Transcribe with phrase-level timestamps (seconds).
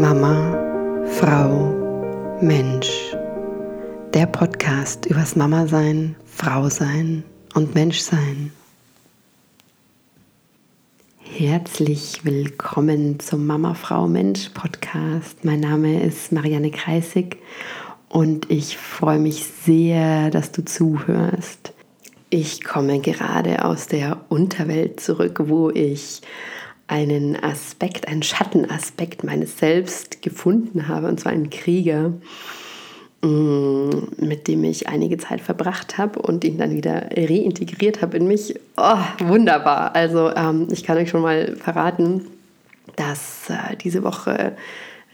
[0.00, 3.14] Mama, Frau, Mensch.
[4.12, 7.22] Der Podcast übers Mama sein, Frau sein
[7.54, 8.50] und Mensch sein.
[11.20, 15.44] Herzlich willkommen zum Mama, Frau, Mensch Podcast.
[15.44, 17.38] Mein Name ist Marianne Kreisig
[18.08, 21.72] und ich freue mich sehr, dass du zuhörst.
[22.30, 26.20] Ich komme gerade aus der Unterwelt zurück, wo ich
[26.86, 32.12] einen Aspekt, einen Schattenaspekt meines Selbst gefunden habe, und zwar einen Krieger,
[33.22, 38.28] mm, mit dem ich einige Zeit verbracht habe und ihn dann wieder reintegriert habe in
[38.28, 38.54] mich.
[38.76, 39.94] Oh, wunderbar.
[39.94, 42.26] Also ähm, ich kann euch schon mal verraten,
[42.96, 44.56] dass äh, diese Woche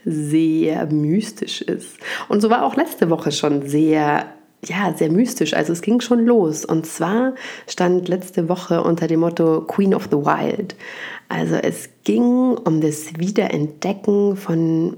[0.04, 1.98] sehr mystisch ist.
[2.28, 4.26] Und so war auch letzte Woche schon sehr
[4.64, 5.55] ja, sehr mystisch.
[5.55, 6.64] Also es ging schon los.
[6.64, 7.34] Und zwar
[7.66, 10.74] stand letzte Woche unter dem Motto Queen of the Wild.
[11.28, 14.96] Also es ging um das Wiederentdecken von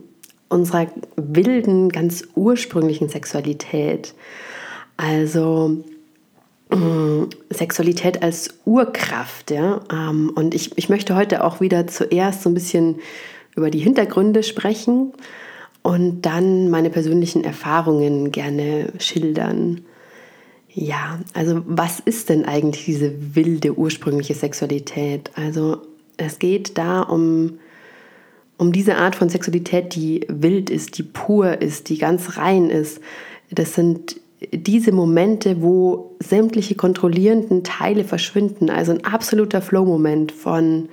[0.49, 0.87] unserer
[1.17, 4.15] wilden, ganz ursprünglichen Sexualität.
[4.97, 5.85] Also
[6.71, 9.51] äh, Sexualität als Urkraft.
[9.51, 9.81] Ja?
[9.93, 12.97] Ähm, und ich, ich möchte heute auch wieder zuerst so ein bisschen
[13.55, 15.13] über die Hintergründe sprechen
[15.83, 19.83] und dann meine persönlichen Erfahrungen gerne schildern.
[20.69, 25.31] Ja, also was ist denn eigentlich diese wilde ursprüngliche Sexualität?
[25.35, 25.79] Also
[26.17, 27.59] es geht da um,
[28.57, 33.01] um diese Art von Sexualität, die wild ist, die pur ist, die ganz rein ist.
[33.51, 38.71] Das sind diese Momente, wo sämtliche kontrollierenden Teile verschwinden.
[38.71, 40.89] Also ein absoluter Flow-Moment von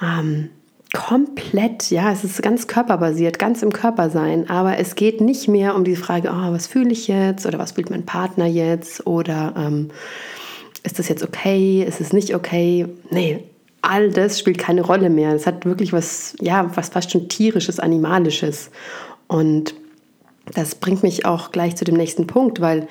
[0.00, 0.50] ähm,
[0.92, 5.76] komplett, ja, es ist ganz körperbasiert, ganz im Körper sein, aber es geht nicht mehr
[5.76, 9.54] um die Frage, oh, was fühle ich jetzt oder was fühlt mein Partner jetzt oder
[9.56, 9.90] ähm,
[10.82, 12.86] ist das jetzt okay, ist es nicht okay?
[13.10, 13.44] Nee,
[13.82, 15.32] all das spielt keine Rolle mehr.
[15.32, 18.70] Es hat wirklich was, ja, was fast schon tierisches, animalisches
[19.28, 19.74] und
[20.54, 22.88] das bringt mich auch gleich zu dem nächsten Punkt, weil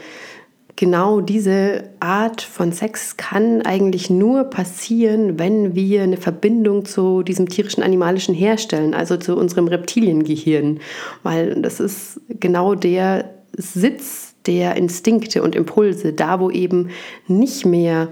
[0.76, 7.50] genau diese Art von Sex kann eigentlich nur passieren, wenn wir eine Verbindung zu diesem
[7.50, 10.80] tierischen Animalischen herstellen, also zu unserem Reptiliengehirn,
[11.24, 16.90] weil das ist genau der Sitz der Instinkte und Impulse, da wo eben
[17.28, 18.10] nicht mehr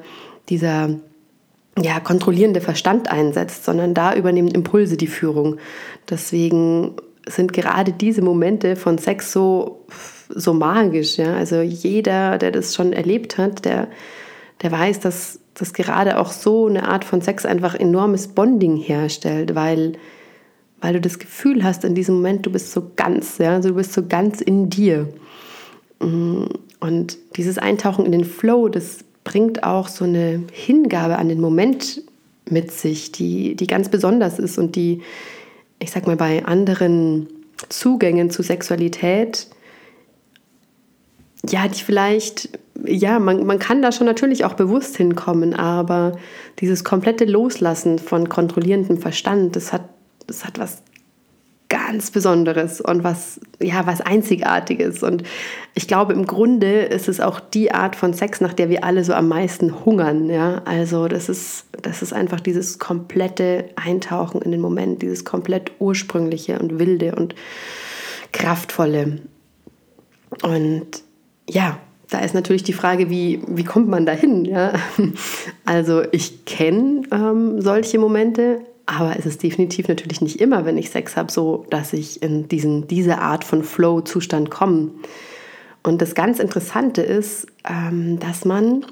[0.49, 0.89] dieser
[1.81, 5.57] ja, kontrollierende Verstand einsetzt, sondern da übernehmen Impulse die Führung.
[6.09, 6.95] Deswegen
[7.27, 9.85] sind gerade diese Momente von Sex so
[10.29, 11.17] so magisch.
[11.17, 11.35] Ja?
[11.35, 13.87] Also jeder, der das schon erlebt hat, der,
[14.61, 19.55] der weiß, dass das gerade auch so eine Art von Sex einfach enormes Bonding herstellt,
[19.55, 19.93] weil,
[20.81, 23.55] weil du das Gefühl hast in diesem Moment, du bist so ganz, ja?
[23.55, 25.07] also du bist so ganz in dir.
[25.99, 26.45] Mm,
[26.79, 32.03] und dieses Eintauchen in den Flow, das bringt auch so eine Hingabe an den Moment
[32.49, 35.01] mit sich, die, die ganz besonders ist und die,
[35.79, 37.27] ich sag mal, bei anderen
[37.69, 39.47] Zugängen zu Sexualität
[41.49, 42.49] ja, die vielleicht,
[42.85, 46.13] ja, man, man kann da schon natürlich auch bewusst hinkommen, aber
[46.59, 49.83] dieses komplette Loslassen von kontrollierendem Verstand, das hat,
[50.27, 50.81] das hat was
[51.69, 55.03] ganz Besonderes und was, ja, was Einzigartiges.
[55.03, 55.23] Und
[55.73, 59.03] ich glaube, im Grunde ist es auch die Art von Sex, nach der wir alle
[59.03, 60.29] so am meisten hungern.
[60.29, 60.61] Ja?
[60.65, 66.57] Also das ist, das ist einfach dieses komplette Eintauchen in den Moment, dieses komplett ursprüngliche
[66.59, 67.35] und wilde und
[68.31, 69.19] kraftvolle.
[70.43, 71.03] Und
[71.49, 74.45] ja, da ist natürlich die Frage, wie, wie kommt man dahin?
[74.45, 74.73] Ja?
[75.65, 80.89] Also ich kenne ähm, solche Momente, aber es ist definitiv natürlich nicht immer, wenn ich
[80.89, 84.91] Sex habe, so, dass ich in diesen, diese Art von Flow-Zustand komme.
[85.83, 88.85] Und das ganz Interessante ist, ähm, dass man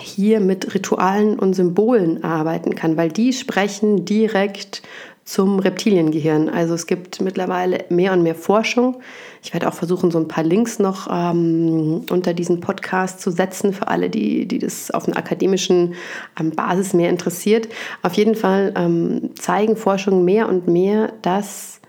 [0.00, 4.82] hier mit Ritualen und Symbolen arbeiten kann, weil die sprechen direkt
[5.26, 6.48] zum Reptiliengehirn.
[6.48, 9.00] Also es gibt mittlerweile mehr und mehr Forschung.
[9.42, 13.72] Ich werde auch versuchen, so ein paar Links noch ähm, unter diesen Podcast zu setzen
[13.72, 15.94] für alle, die, die das auf einer akademischen
[16.40, 17.68] ähm, Basis mehr interessiert.
[18.02, 21.80] Auf jeden Fall ähm, zeigen Forschungen mehr und mehr, dass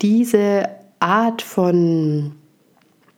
[0.00, 0.68] diese
[1.00, 2.36] Art von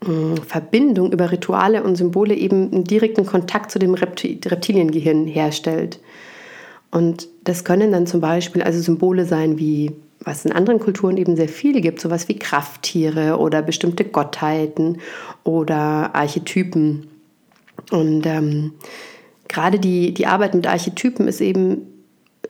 [0.02, 6.00] äh, Verbindung über Rituale und Symbole eben einen direkten Kontakt zu dem Reptiliengehirn herstellt.
[6.90, 9.92] Und das können dann zum Beispiel also Symbole sein wie
[10.26, 14.98] was in anderen Kulturen eben sehr viele gibt, sowas wie Krafttiere oder bestimmte Gottheiten
[15.44, 17.06] oder Archetypen.
[17.92, 18.72] Und ähm,
[19.48, 21.86] gerade die, die Arbeit mit Archetypen ist eben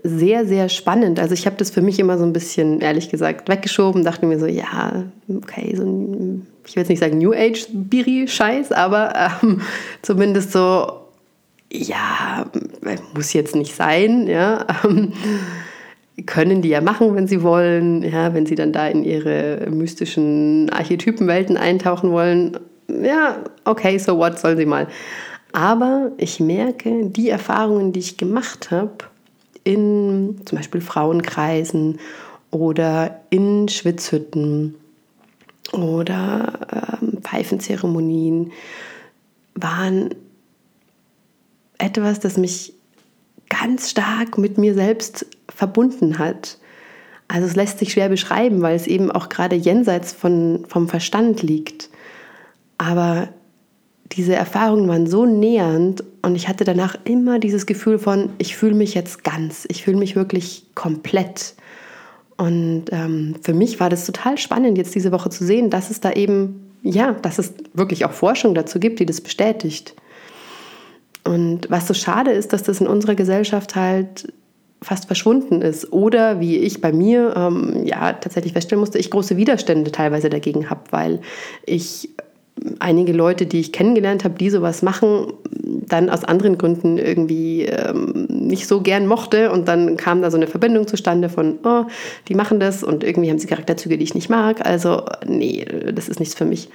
[0.03, 1.21] sehr, sehr spannend.
[1.21, 4.39] Also ich habe das für mich immer so ein bisschen, ehrlich gesagt, weggeschoben, dachte mir
[4.39, 9.61] so, ja, okay, so ein, ich will jetzt nicht sagen New Age-Biri-Scheiß, aber ähm,
[10.03, 11.06] zumindest so
[11.73, 12.47] ja,
[13.15, 14.67] muss jetzt nicht sein, ja.
[16.25, 20.71] können die ja machen, wenn sie wollen, ja, wenn sie dann da in ihre mystischen
[20.71, 22.59] Archetypenwelten eintauchen wollen.
[22.89, 24.89] Ja, okay, so what, sollen sie mal.
[25.53, 28.97] Aber ich merke, die Erfahrungen, die ich gemacht habe,
[29.65, 31.99] in zum Beispiel Frauenkreisen
[32.51, 34.77] oder in Schwitzhütten
[35.73, 38.53] oder ähm, Pfeifenzeremonien,
[39.55, 40.11] waren
[41.79, 42.75] etwas, das mich
[43.49, 46.59] ganz stark mit mir selbst verbunden hat.
[47.29, 51.43] Also es lässt sich schwer beschreiben, weil es eben auch gerade jenseits von, vom Verstand
[51.43, 51.91] liegt.
[52.79, 53.29] Aber
[54.13, 58.75] diese Erfahrungen waren so nähernd und ich hatte danach immer dieses Gefühl von, ich fühle
[58.75, 61.55] mich jetzt ganz, ich fühle mich wirklich komplett.
[62.37, 66.01] Und ähm, für mich war das total spannend, jetzt diese Woche zu sehen, dass es
[66.01, 69.95] da eben, ja, dass es wirklich auch Forschung dazu gibt, die das bestätigt.
[71.27, 74.33] Und was so schade ist, dass das in unserer Gesellschaft halt
[74.83, 75.93] fast verschwunden ist.
[75.93, 80.71] Oder wie ich bei mir ähm, ja tatsächlich feststellen musste, ich große Widerstände teilweise dagegen
[80.71, 81.21] habe, weil
[81.65, 82.11] ich
[82.79, 88.27] einige Leute, die ich kennengelernt habe, die sowas machen, dann aus anderen Gründen irgendwie ähm,
[88.29, 89.51] nicht so gern mochte.
[89.51, 91.85] Und dann kam da so eine Verbindung zustande von, oh,
[92.29, 94.65] die machen das und irgendwie haben sie Charakterzüge, die ich nicht mag.
[94.65, 96.69] Also, nee, das ist nichts für mich.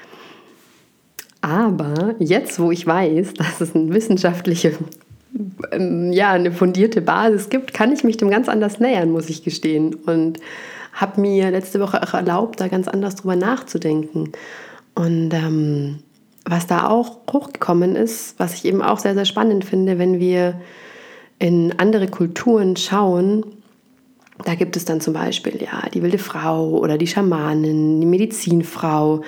[1.41, 4.73] Aber jetzt, wo ich weiß, dass es eine wissenschaftliche,
[5.71, 9.43] ähm, ja, eine fundierte Basis gibt, kann ich mich dem ganz anders nähern, muss ich
[9.43, 9.95] gestehen.
[9.95, 10.39] Und
[10.93, 14.31] habe mir letzte Woche auch erlaubt, da ganz anders drüber nachzudenken.
[14.93, 15.99] Und ähm,
[16.45, 20.59] was da auch hochgekommen ist, was ich eben auch sehr, sehr spannend finde, wenn wir
[21.39, 23.43] in andere Kulturen schauen,
[24.45, 29.21] da gibt es dann zum Beispiel ja die wilde Frau oder die Schamanin, die Medizinfrau,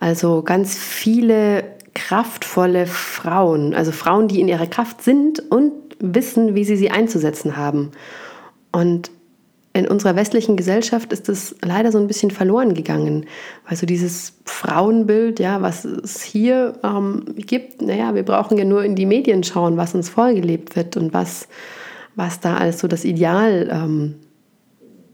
[0.00, 6.64] also ganz viele kraftvolle Frauen, also Frauen, die in ihrer Kraft sind und wissen, wie
[6.64, 7.90] sie sie einzusetzen haben.
[8.70, 9.10] Und
[9.72, 13.26] in unserer westlichen Gesellschaft ist das leider so ein bisschen verloren gegangen.
[13.66, 18.84] weil so dieses Frauenbild, ja, was es hier ähm, gibt, naja, wir brauchen ja nur
[18.84, 21.48] in die Medien schauen, was uns vorgelebt wird und was,
[22.16, 24.14] was da als so das Ideal, ähm,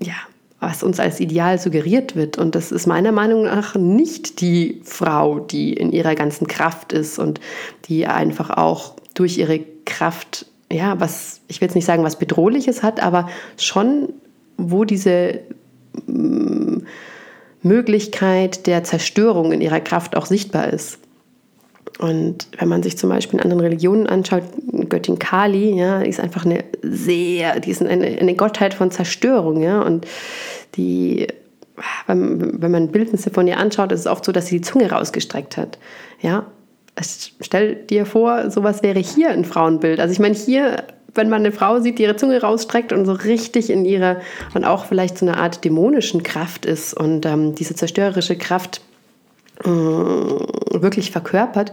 [0.00, 0.14] ja,
[0.60, 2.38] was uns als Ideal suggeriert wird.
[2.38, 7.18] Und das ist meiner Meinung nach nicht die Frau, die in ihrer ganzen Kraft ist
[7.18, 7.40] und
[7.86, 12.82] die einfach auch durch ihre Kraft ja, was, ich will jetzt nicht sagen, was Bedrohliches
[12.82, 14.12] hat, aber schon
[14.56, 15.40] wo diese
[16.06, 16.78] mm,
[17.62, 20.98] Möglichkeit der Zerstörung in ihrer Kraft auch sichtbar ist.
[21.98, 24.42] Und wenn man sich zum Beispiel in anderen Religionen anschaut,
[24.88, 29.62] Göttin Kali, ja, die ist einfach eine sehr, die ist eine, eine Gottheit von Zerstörung,
[29.62, 30.06] ja, und
[30.76, 31.26] die,
[32.06, 34.90] wenn, wenn man Bildnisse von ihr anschaut, ist es oft so, dass sie die Zunge
[34.90, 35.78] rausgestreckt hat,
[36.20, 36.46] ja.
[37.40, 39.98] Stell dir vor, sowas wäre hier ein Frauenbild.
[39.98, 40.84] Also ich meine, hier
[41.14, 44.20] wenn man eine Frau sieht, die ihre Zunge rausstreckt und so richtig in ihrer
[44.54, 48.80] und auch vielleicht so eine Art dämonischen Kraft ist und ähm, diese zerstörerische Kraft
[49.64, 51.72] äh, wirklich verkörpert,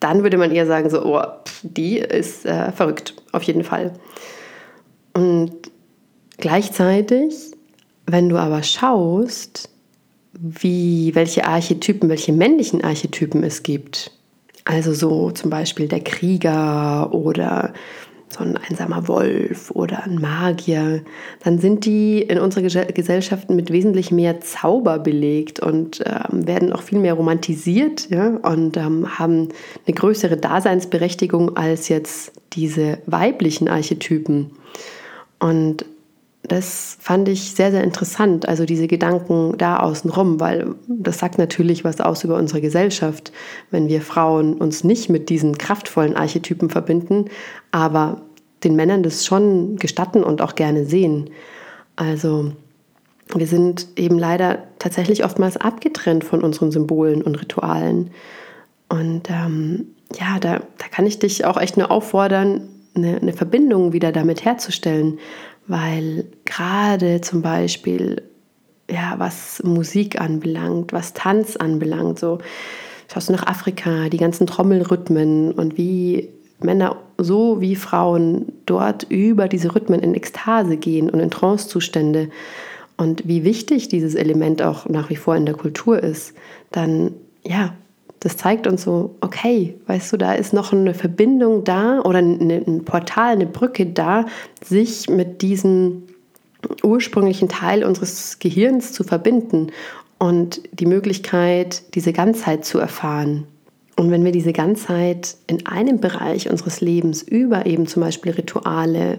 [0.00, 1.22] dann würde man eher sagen, so, oh,
[1.62, 3.92] die ist äh, verrückt, auf jeden Fall.
[5.12, 5.52] Und
[6.36, 7.34] gleichzeitig,
[8.06, 9.70] wenn du aber schaust,
[10.32, 14.12] wie, welche Archetypen, welche männlichen Archetypen es gibt,
[14.64, 17.72] also so zum Beispiel der Krieger oder
[18.38, 21.02] so ein einsamer Wolf oder ein Magier,
[21.42, 26.82] dann sind die in unserer Gesellschaft mit wesentlich mehr Zauber belegt und ähm, werden auch
[26.82, 29.48] viel mehr romantisiert ja, und ähm, haben
[29.86, 34.50] eine größere Daseinsberechtigung als jetzt diese weiblichen Archetypen.
[35.38, 35.84] Und
[36.42, 41.84] das fand ich sehr, sehr interessant, also diese Gedanken da außenrum, weil das sagt natürlich
[41.84, 43.32] was aus über unsere Gesellschaft,
[43.70, 47.26] wenn wir Frauen uns nicht mit diesen kraftvollen Archetypen verbinden,
[47.70, 48.22] aber
[48.64, 51.30] den Männern das schon gestatten und auch gerne sehen.
[51.96, 52.52] Also
[53.34, 58.10] wir sind eben leider tatsächlich oftmals abgetrennt von unseren Symbolen und Ritualen.
[58.88, 59.88] Und ähm,
[60.18, 64.44] ja, da, da kann ich dich auch echt nur auffordern, eine, eine Verbindung wieder damit
[64.44, 65.18] herzustellen,
[65.66, 68.22] weil gerade zum Beispiel,
[68.90, 72.38] ja, was Musik anbelangt, was Tanz anbelangt, so
[73.12, 79.48] schaust du nach Afrika, die ganzen Trommelrhythmen und wie Männer so wie Frauen dort über
[79.48, 82.30] diese Rhythmen in Ekstase gehen und in Trancezustände
[82.96, 86.34] und wie wichtig dieses Element auch nach wie vor in der Kultur ist,
[86.72, 87.12] dann
[87.44, 87.74] ja,
[88.20, 92.82] das zeigt uns so, okay, weißt du, da ist noch eine Verbindung da oder ein
[92.84, 94.26] Portal, eine Brücke da,
[94.62, 96.02] sich mit diesem
[96.82, 99.68] ursprünglichen Teil unseres Gehirns zu verbinden
[100.18, 103.46] und die Möglichkeit, diese Ganzheit zu erfahren.
[103.98, 109.18] Und wenn wir diese Ganzheit in einem Bereich unseres Lebens über eben zum Beispiel Rituale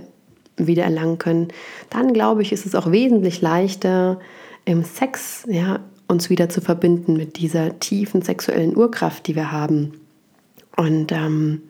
[0.56, 1.50] wieder erlangen können,
[1.90, 4.22] dann glaube ich, ist es auch wesentlich leichter,
[4.64, 10.00] im Sex ja, uns wieder zu verbinden mit dieser tiefen sexuellen Urkraft, die wir haben.
[10.78, 11.62] Und ähm,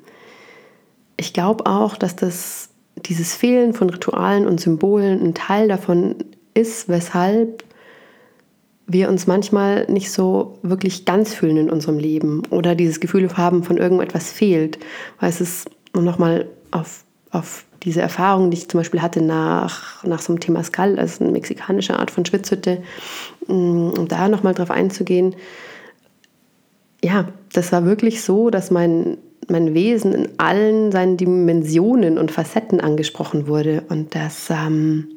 [1.17, 6.13] ich glaube auch, dass das, dieses Fehlen von Ritualen und Symbolen ein Teil davon
[6.53, 7.63] ist, weshalb
[8.89, 13.63] wir uns manchmal nicht so wirklich ganz fühlen in unserem Leben oder dieses Gefühl haben,
[13.63, 14.79] von irgendetwas fehlt.
[15.19, 20.03] Weil es ist, um nochmal auf, auf diese Erfahrung, die ich zum Beispiel hatte nach,
[20.03, 22.81] nach so einem Temascal, also eine mexikanische Art von Schwitzhütte,
[23.47, 25.35] mm, um da nochmal drauf einzugehen.
[27.03, 29.17] Ja, das war wirklich so, dass mein,
[29.47, 35.07] mein Wesen in allen seinen Dimensionen und Facetten angesprochen wurde und dass ähm,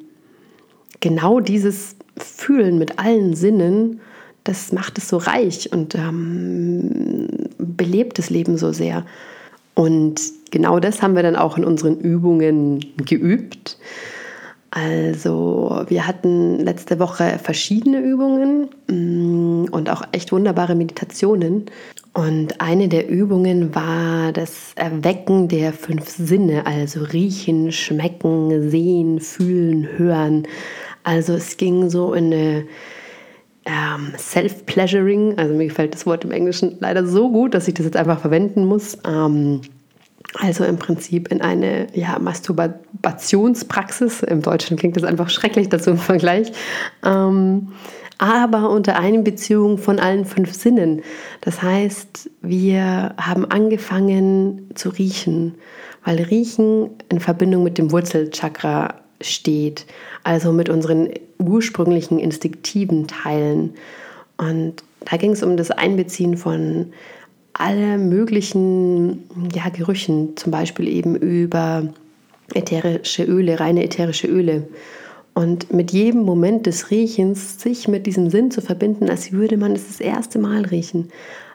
[0.99, 3.99] genau dieses Fühlen mit allen Sinnen,
[4.43, 7.27] das macht es so reich und ähm,
[7.57, 9.05] belebt das Leben so sehr.
[9.75, 13.77] Und genau das haben wir dann auch in unseren Übungen geübt.
[14.75, 21.65] Also wir hatten letzte Woche verschiedene Übungen mm, und auch echt wunderbare Meditationen.
[22.13, 29.87] Und eine der Übungen war das Erwecken der fünf Sinne, also riechen, schmecken, sehen, fühlen,
[29.95, 30.47] hören.
[31.03, 32.65] Also es ging so in eine
[33.65, 37.85] ähm, Self-Pleasuring, also mir gefällt das Wort im Englischen leider so gut, dass ich das
[37.85, 38.97] jetzt einfach verwenden muss.
[39.05, 39.61] Ähm,
[40.39, 44.23] also im Prinzip in eine ja, Masturbationspraxis.
[44.23, 46.51] Im Deutschen klingt das einfach schrecklich dazu im Vergleich.
[47.05, 47.69] Ähm,
[48.17, 51.01] aber unter Einbeziehung von allen fünf Sinnen.
[51.41, 55.55] Das heißt, wir haben angefangen zu riechen,
[56.05, 59.85] weil Riechen in Verbindung mit dem Wurzelchakra steht,
[60.23, 63.73] also mit unseren ursprünglichen instinktiven Teilen.
[64.37, 66.93] Und da ging es um das Einbeziehen von
[67.53, 71.87] alle möglichen ja, Gerüchen, zum Beispiel eben über
[72.53, 74.67] ätherische Öle, reine ätherische Öle.
[75.35, 79.73] Und mit jedem Moment des Riechens sich mit diesem Sinn zu verbinden, als würde man
[79.73, 81.09] es das erste Mal riechen.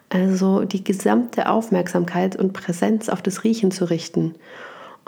[0.08, 4.34] Also die gesamte Aufmerksamkeit und Präsenz auf das Riechen zu richten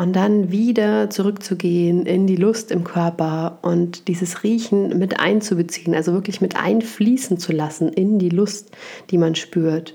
[0.00, 6.14] und dann wieder zurückzugehen in die Lust im Körper und dieses Riechen mit einzubeziehen, also
[6.14, 8.70] wirklich mit einfließen zu lassen in die Lust,
[9.10, 9.94] die man spürt.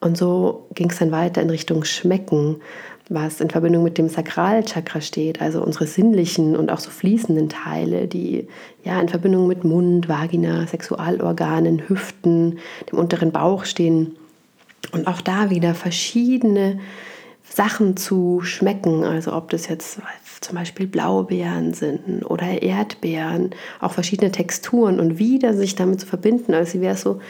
[0.00, 2.62] Und so ging es dann weiter in Richtung Schmecken,
[3.10, 8.08] was in Verbindung mit dem Sakralchakra steht, also unsere sinnlichen und auch so fließenden Teile,
[8.08, 8.48] die
[8.84, 12.58] ja in Verbindung mit Mund, Vagina, Sexualorganen, Hüften,
[12.90, 14.16] dem unteren Bauch stehen.
[14.92, 16.80] Und auch da wieder verschiedene
[17.48, 20.00] Sachen zu schmecken, also ob das jetzt
[20.40, 23.50] zum Beispiel Blaubeeren sind oder Erdbeeren,
[23.80, 27.20] auch verschiedene Texturen und wieder sich damit zu verbinden, als wäre es so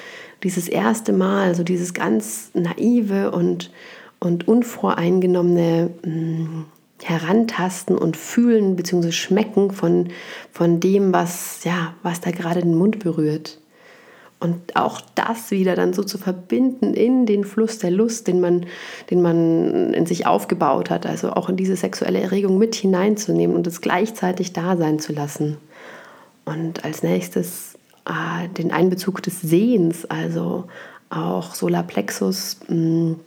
[0.42, 3.70] dieses erste Mal, so dieses ganz naive und,
[4.18, 6.66] und unvoreingenommene mh, mm,
[7.02, 9.12] Herantasten und Fühlen bzw.
[9.12, 10.08] Schmecken von,
[10.50, 13.58] von dem, was, ja, was da gerade den Mund berührt.
[14.38, 18.66] Und auch das wieder dann so zu verbinden in den Fluss der Lust, den man,
[19.10, 23.66] den man in sich aufgebaut hat, also auch in diese sexuelle Erregung mit hineinzunehmen und
[23.66, 25.56] es gleichzeitig da sein zu lassen.
[26.44, 30.64] Und als nächstes äh, den Einbezug des Sehens, also
[31.08, 33.20] auch Solarplexus, mh, mm,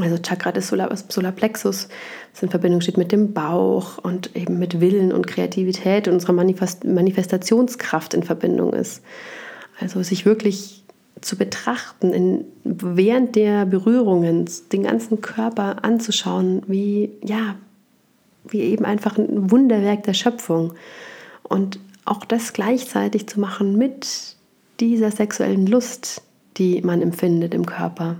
[0.00, 1.88] also Chakra des Solar, Solarplexus,
[2.32, 6.32] das in Verbindung steht mit dem Bauch und eben mit Willen und Kreativität und unserer
[6.32, 9.02] Manifest Manifestationskraft in Verbindung ist.
[9.82, 10.84] Also sich wirklich
[11.20, 17.56] zu betrachten, in, während der Berührungen den ganzen Körper anzuschauen, wie, ja,
[18.44, 20.72] wie eben einfach ein Wunderwerk der Schöpfung.
[21.42, 24.36] Und auch das gleichzeitig zu machen mit
[24.80, 26.22] dieser sexuellen Lust,
[26.56, 28.16] die man empfindet im Körper.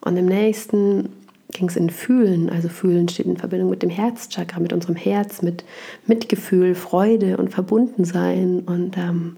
[0.00, 1.10] Und im nächsten
[1.52, 2.50] ging es in Fühlen.
[2.50, 5.64] Also Fühlen steht in Verbindung mit dem Herzchakra, mit unserem Herz, mit
[6.06, 8.60] Mitgefühl, Freude und Verbundensein.
[8.60, 9.36] Und ähm,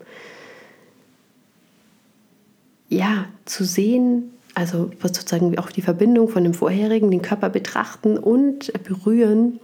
[2.89, 8.73] ja, zu sehen, also sozusagen auch die Verbindung von dem vorherigen, den Körper betrachten und
[8.85, 9.61] berühren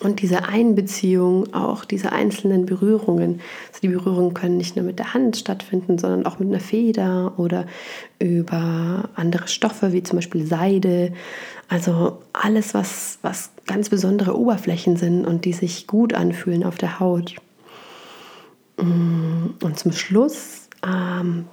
[0.00, 3.40] und diese Einbeziehung auch dieser einzelnen Berührungen.
[3.68, 7.34] Also die Berührungen können nicht nur mit der Hand stattfinden, sondern auch mit einer Feder
[7.36, 7.66] oder
[8.18, 11.12] über andere Stoffe wie zum Beispiel Seide.
[11.68, 17.00] Also alles, was, was ganz besondere Oberflächen sind und die sich gut anfühlen auf der
[17.00, 17.34] Haut.
[18.76, 21.46] Und zum Schluss ähm,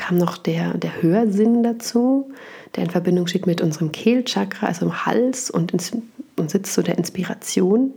[0.00, 2.30] kam noch der, der Hörsinn dazu,
[2.74, 5.92] der in Verbindung steht mit unserem Kehlchakra, also im Hals und, ins,
[6.36, 7.92] und sitzt so der Inspiration.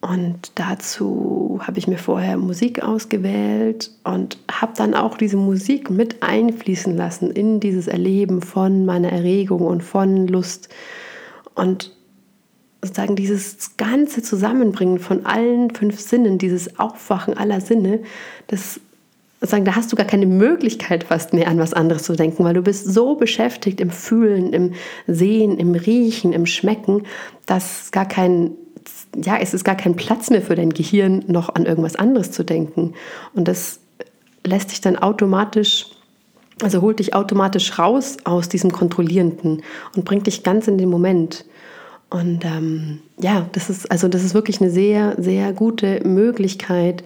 [0.00, 6.22] Und dazu habe ich mir vorher Musik ausgewählt und habe dann auch diese Musik mit
[6.22, 10.68] einfließen lassen in dieses Erleben von meiner Erregung und von Lust.
[11.54, 11.92] Und
[12.82, 18.00] sozusagen dieses ganze Zusammenbringen von allen fünf Sinnen, dieses Aufwachen aller Sinne,
[18.48, 18.80] das
[19.40, 22.54] sagen, da hast du gar keine Möglichkeit fast mehr an was anderes zu denken, weil
[22.54, 24.72] du bist so beschäftigt im Fühlen, im
[25.06, 27.04] Sehen, im Riechen, im Schmecken,
[27.46, 28.52] dass gar kein
[29.16, 32.44] ja, es ist gar kein Platz mehr für dein Gehirn, noch an irgendwas anderes zu
[32.44, 32.94] denken.
[33.34, 33.80] Und das
[34.44, 35.86] lässt dich dann automatisch,
[36.62, 39.62] also holt dich automatisch raus aus diesem Kontrollierenden
[39.94, 41.44] und bringt dich ganz in den Moment.
[42.10, 47.04] Und ähm, ja, das ist also das ist wirklich eine sehr, sehr gute Möglichkeit,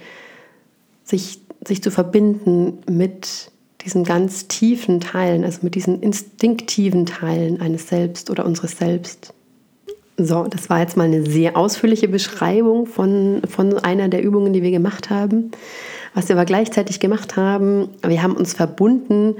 [1.04, 3.50] sich, sich zu verbinden mit
[3.84, 9.34] diesen ganz tiefen Teilen, also mit diesen instinktiven Teilen eines Selbst oder unseres Selbst.
[10.16, 14.62] So, das war jetzt mal eine sehr ausführliche Beschreibung von, von einer der Übungen, die
[14.62, 15.50] wir gemacht haben.
[16.14, 19.36] Was wir aber gleichzeitig gemacht haben, wir haben uns verbunden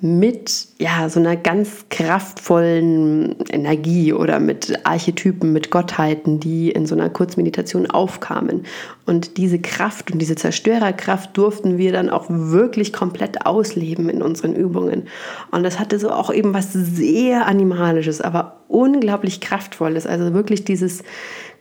[0.00, 6.94] mit ja, so einer ganz kraftvollen Energie oder mit Archetypen, mit Gottheiten, die in so
[6.94, 8.62] einer Kurzmeditation aufkamen.
[9.06, 14.54] Und diese Kraft und diese Zerstörerkraft durften wir dann auch wirklich komplett ausleben in unseren
[14.54, 15.08] Übungen.
[15.50, 20.06] Und das hatte so auch eben was sehr Animalisches, aber unglaublich Kraftvolles.
[20.06, 21.02] Also wirklich dieses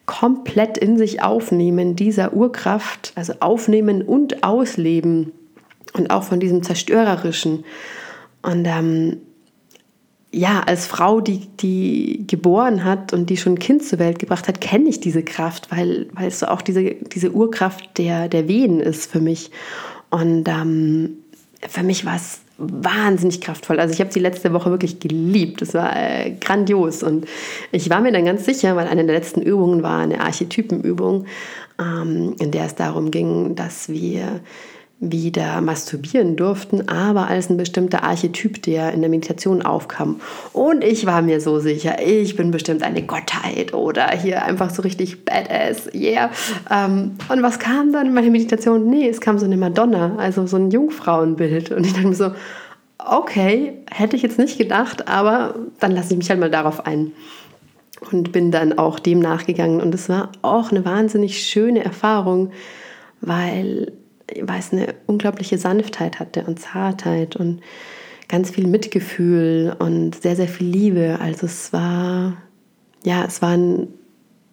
[0.06, 5.32] komplett in sich aufnehmen dieser Urkraft, also aufnehmen und ausleben
[5.94, 7.64] und auch von diesem Zerstörerischen.
[8.42, 9.18] Und ähm,
[10.32, 14.48] ja, als Frau, die, die geboren hat und die schon ein Kind zur Welt gebracht
[14.48, 18.48] hat, kenne ich diese Kraft, weil, weil es so auch diese, diese Urkraft der, der
[18.48, 19.52] Wehen ist für mich.
[20.10, 21.18] Und ähm,
[21.68, 23.80] für mich war es wahnsinnig kraftvoll.
[23.80, 25.62] Also ich habe die letzte Woche wirklich geliebt.
[25.62, 27.04] Es war äh, grandios.
[27.04, 27.26] Und
[27.72, 31.26] ich war mir dann ganz sicher, weil eine der letzten Übungen war eine Archetypenübung,
[31.80, 34.42] ähm, in der es darum ging, dass wir
[35.00, 40.20] wieder masturbieren durften, aber als ein bestimmter Archetyp, der in der Meditation aufkam.
[40.54, 44.82] Und ich war mir so sicher, ich bin bestimmt eine Gottheit oder hier einfach so
[44.82, 46.32] richtig badass, yeah.
[46.72, 48.90] Ähm, und was kam dann in meiner Meditation?
[48.90, 51.72] Nee, es kam so eine Madonna, also so ein Jungfrauenbild.
[51.72, 52.32] Und ich dachte mir so,
[52.98, 57.12] okay, hätte ich jetzt nicht gedacht, aber dann lasse ich mich halt mal darauf ein.
[58.12, 59.80] Und bin dann auch dem nachgegangen.
[59.80, 62.52] Und es war auch eine wahnsinnig schöne Erfahrung,
[63.22, 63.92] weil
[64.42, 67.62] weil es eine unglaubliche Sanftheit hatte und Zartheit und
[68.28, 71.18] ganz viel Mitgefühl und sehr, sehr viel Liebe.
[71.22, 72.38] Also es war,
[73.04, 73.88] ja, es war ein,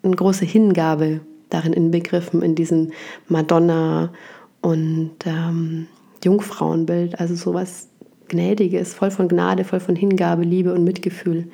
[0.03, 2.93] eine große Hingabe darin inbegriffen, in diesem
[3.29, 4.13] Madonna
[4.61, 5.87] und ähm,
[6.23, 7.19] Jungfrauenbild.
[7.19, 7.89] Also sowas
[8.29, 11.49] Gnädiges, voll von Gnade, voll von Hingabe, Liebe und Mitgefühl.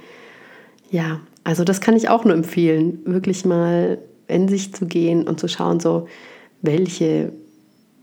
[0.90, 5.40] Ja, also das kann ich auch nur empfehlen, wirklich mal in sich zu gehen und
[5.40, 6.06] zu schauen, so
[6.62, 7.32] welche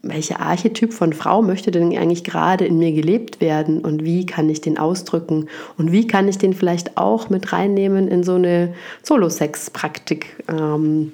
[0.03, 4.49] welcher Archetyp von Frau möchte denn eigentlich gerade in mir gelebt werden und wie kann
[4.49, 8.73] ich den ausdrücken und wie kann ich den vielleicht auch mit reinnehmen in so eine
[9.03, 10.43] Solo-Sex-Praktik.
[10.49, 11.12] Ähm,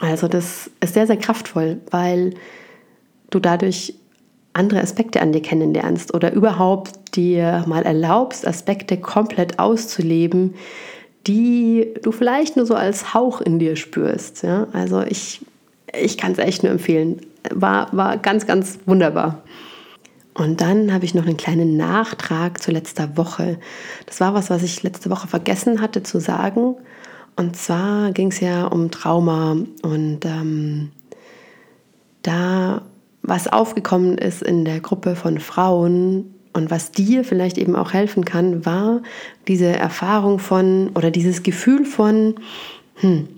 [0.00, 2.34] also das ist sehr, sehr kraftvoll, weil
[3.30, 3.94] du dadurch
[4.54, 10.54] andere Aspekte an dir kennenlernst oder überhaupt dir mal erlaubst, Aspekte komplett auszuleben,
[11.26, 14.42] die du vielleicht nur so als Hauch in dir spürst.
[14.42, 14.66] Ja?
[14.72, 15.40] Also ich,
[15.98, 19.42] ich kann es echt nur empfehlen war, war ganz, ganz wunderbar.
[20.34, 23.58] Und dann habe ich noch einen kleinen Nachtrag zu letzter Woche.
[24.06, 26.76] Das war was, was ich letzte Woche vergessen hatte zu sagen.
[27.36, 30.90] Und zwar ging es ja um Trauma und ähm,
[32.22, 32.82] da,
[33.22, 38.24] was aufgekommen ist in der Gruppe von Frauen und was dir vielleicht eben auch helfen
[38.24, 39.02] kann, war
[39.48, 42.34] diese Erfahrung von oder dieses Gefühl von,
[42.96, 43.28] hm,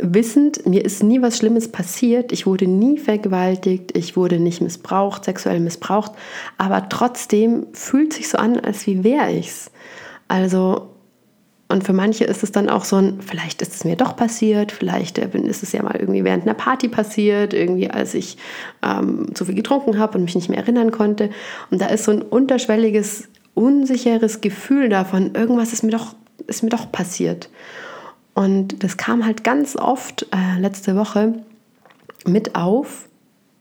[0.00, 5.24] wissend, mir ist nie was Schlimmes passiert, ich wurde nie vergewaltigt, ich wurde nicht missbraucht,
[5.24, 6.12] sexuell missbraucht,
[6.58, 9.70] aber trotzdem fühlt sich so an, als wie wäre ich's.
[10.28, 10.90] Also
[11.68, 14.70] und für manche ist es dann auch so ein, vielleicht ist es mir doch passiert,
[14.70, 18.38] vielleicht äh, ist es ja mal irgendwie während einer Party passiert, irgendwie als ich
[18.84, 21.30] ähm, zu viel getrunken habe und mich nicht mehr erinnern konnte.
[21.70, 26.14] Und da ist so ein unterschwelliges, unsicheres Gefühl davon, irgendwas ist mir doch,
[26.46, 27.48] ist mir doch passiert.
[28.36, 31.42] Und das kam halt ganz oft äh, letzte Woche
[32.26, 33.08] mit auf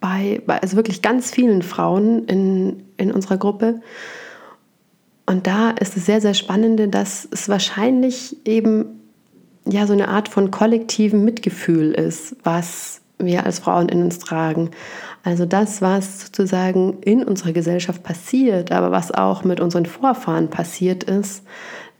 [0.01, 3.79] bei, bei, also wirklich ganz vielen Frauen in, in unserer Gruppe.
[5.25, 8.99] Und da ist es sehr, sehr spannende, dass es wahrscheinlich eben
[9.65, 14.71] ja so eine Art von kollektivem Mitgefühl ist, was wir als Frauen in uns tragen.
[15.23, 21.05] Also das, was sozusagen in unserer Gesellschaft passiert, aber was auch mit unseren Vorfahren passiert
[21.05, 21.45] ist,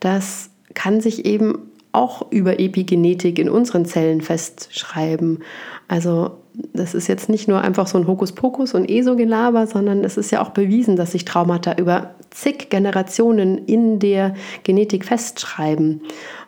[0.02, 5.39] das kann sich eben auch über Epigenetik in unseren Zellen festschreiben.
[5.88, 6.31] Also
[6.73, 10.41] das ist jetzt nicht nur einfach so ein Hokuspokus und ESO-Gelaber, sondern es ist ja
[10.41, 16.01] auch bewiesen, dass sich Traumata über zig Generationen in der Genetik festschreiben.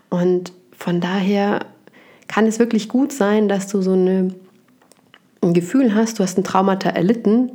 [0.10, 1.66] Und von daher
[2.28, 4.34] kann es wirklich gut sein, dass du so eine,
[5.42, 7.52] ein Gefühl hast, du hast ein Traumata erlitten,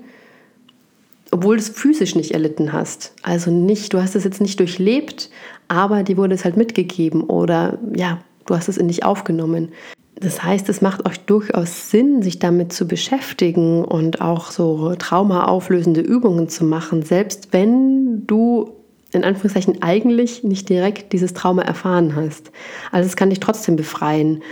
[1.32, 3.14] obwohl du es physisch nicht erlitten hast.
[3.22, 5.30] Also nicht, du hast es jetzt nicht durchlebt,
[5.66, 9.70] aber dir wurde es halt mitgegeben oder ja, du hast es in dich aufgenommen.
[10.14, 16.02] Das heißt, es macht euch durchaus Sinn, sich damit zu beschäftigen und auch so traumaauflösende
[16.02, 18.70] Übungen zu machen, selbst wenn du
[19.12, 22.52] in Anführungszeichen eigentlich nicht direkt dieses Trauma erfahren hast.
[22.92, 24.42] Also es kann dich trotzdem befreien.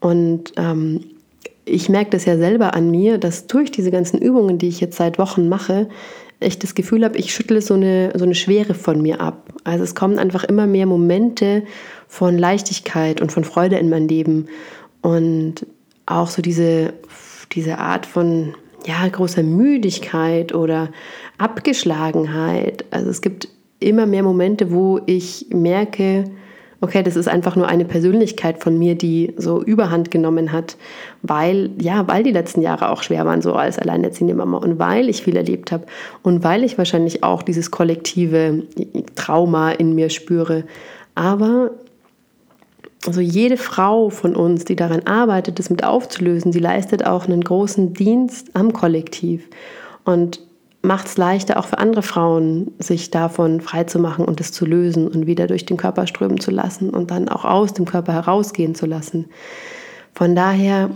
[0.00, 1.04] Und ähm,
[1.64, 4.96] ich merke das ja selber an mir, dass durch diese ganzen Übungen, die ich jetzt
[4.96, 5.88] seit Wochen mache,
[6.40, 9.52] ich das Gefühl habe, ich schüttle so eine, so eine Schwere von mir ab.
[9.64, 11.64] Also es kommen einfach immer mehr Momente
[12.06, 14.46] von Leichtigkeit und von Freude in mein Leben.
[15.02, 15.66] Und
[16.06, 16.94] auch so diese,
[17.52, 18.54] diese Art von
[18.86, 20.90] ja, großer Müdigkeit oder
[21.38, 22.84] Abgeschlagenheit.
[22.90, 23.48] Also es gibt
[23.80, 26.24] immer mehr Momente, wo ich merke,
[26.80, 30.76] okay, das ist einfach nur eine Persönlichkeit von mir, die so Überhand genommen hat,
[31.22, 35.08] weil, ja, weil die letzten Jahre auch schwer waren, so als alleinerziehende Mama und weil
[35.08, 35.86] ich viel erlebt habe
[36.22, 38.62] und weil ich wahrscheinlich auch dieses kollektive
[39.16, 40.64] Trauma in mir spüre.
[41.16, 41.72] Aber
[43.06, 47.42] also jede Frau von uns, die daran arbeitet, das mit aufzulösen, die leistet auch einen
[47.42, 49.48] großen Dienst am Kollektiv.
[50.04, 50.40] Und
[50.82, 55.26] macht es leichter, auch für andere Frauen, sich davon freizumachen und es zu lösen und
[55.26, 58.86] wieder durch den Körper strömen zu lassen und dann auch aus dem Körper herausgehen zu
[58.86, 59.26] lassen.
[60.14, 60.90] Von daher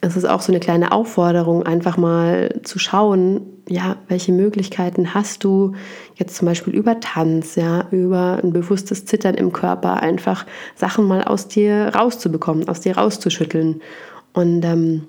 [0.00, 5.44] ist es auch so eine kleine Aufforderung, einfach mal zu schauen, ja, welche Möglichkeiten hast
[5.44, 5.74] du
[6.14, 11.22] jetzt zum Beispiel über Tanz, ja, über ein bewusstes Zittern im Körper, einfach Sachen mal
[11.24, 13.82] aus dir rauszubekommen, aus dir rauszuschütteln.
[14.32, 15.04] Und ähm,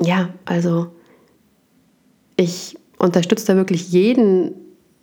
[0.00, 0.86] ja, also
[2.36, 4.54] ich unterstütze da wirklich jeden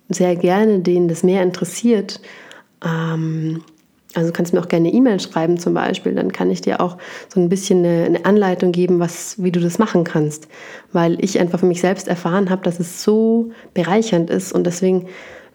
[0.08, 2.20] sehr gerne, den das mehr interessiert.
[2.84, 3.62] Ähm,
[4.16, 6.98] also kannst du mir auch gerne E-Mail schreiben zum Beispiel, dann kann ich dir auch
[7.32, 10.48] so ein bisschen eine, eine, Anleitung geben, was, wie du das machen kannst,
[10.92, 15.06] weil ich einfach für mich selbst erfahren habe, dass es so bereichernd ist und deswegen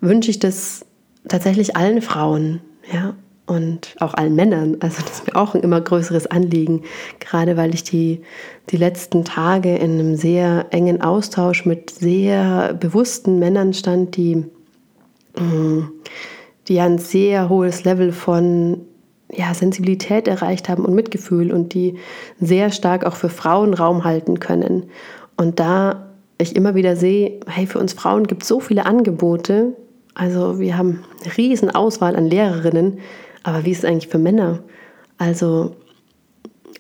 [0.01, 0.87] wünsche ich das
[1.27, 2.61] tatsächlich allen Frauen,
[2.93, 4.77] ja, und auch allen Männern.
[4.81, 6.83] Also das ist mir auch ein immer größeres Anliegen,
[7.21, 8.23] gerade weil ich die,
[8.71, 14.37] die letzten Tage in einem sehr engen Austausch mit sehr bewussten Männern stand, die,
[15.39, 15.91] mm,
[16.69, 18.81] die ein sehr hohes Level von
[19.37, 21.97] ja, Sensibilität erreicht haben und Mitgefühl und die
[22.41, 24.85] sehr stark auch für Frauen Raum halten können.
[25.37, 26.07] Und da
[26.39, 29.75] ich immer wieder sehe, hey, für uns Frauen gibt es so viele Angebote.
[30.15, 32.99] Also wir haben eine riesen Auswahl an Lehrerinnen,
[33.45, 34.65] aber wie ist es eigentlich für Männer?
[35.17, 35.77] Also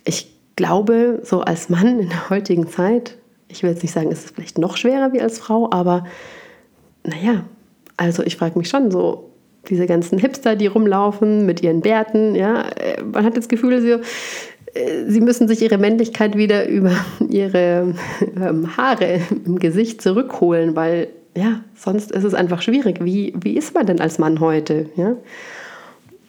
[0.04, 3.16] ich glaube, so als Mann in der heutigen Zeit,
[3.48, 6.04] ich will jetzt nicht sagen, ist es vielleicht noch schwerer wie als Frau, aber
[7.04, 7.44] naja,
[7.96, 9.30] also ich frage mich schon so,
[9.68, 13.92] diese ganzen Hipster, die rumlaufen mit ihren Bärten, ja, äh, man hat das Gefühl, sie,
[14.78, 16.92] äh, sie müssen sich ihre Männlichkeit wieder über
[17.28, 17.94] ihre
[18.36, 23.04] ähm, Haare im Gesicht zurückholen, weil ja, sonst ist es einfach schwierig.
[23.04, 24.86] Wie, wie ist man denn als Mann heute?
[24.96, 25.16] Ja?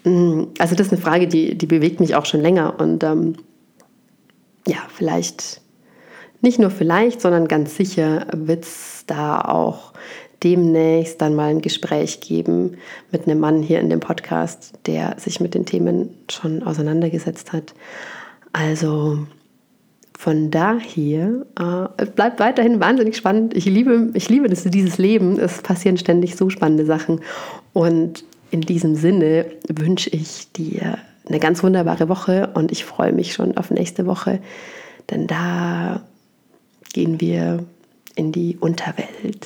[0.05, 2.79] Mm, also das ist eine Frage, die, die bewegt mich auch schon länger.
[2.79, 3.35] Und ähm,
[4.67, 5.61] ja, vielleicht,
[6.41, 9.93] nicht nur vielleicht, sondern ganz sicher wird es da auch
[10.43, 12.77] demnächst dann mal ein Gespräch geben
[13.11, 17.73] mit einem Mann hier in dem Podcast, der sich mit den Themen schon auseinandergesetzt hat.
[18.53, 19.25] Also
[20.17, 21.45] von daher
[21.97, 23.55] äh, bleibt weiterhin wahnsinnig spannend.
[23.55, 25.39] Ich liebe, ich liebe das, dieses Leben.
[25.39, 27.21] Es passieren ständig so spannende Sachen.
[27.73, 28.23] Und
[28.55, 33.57] in diesem Sinne wünsche ich dir eine ganz wunderbare Woche und ich freue mich schon
[33.57, 34.39] auf nächste Woche,
[35.09, 36.01] denn da
[36.93, 37.65] gehen wir
[38.15, 39.45] in die Unterwelt.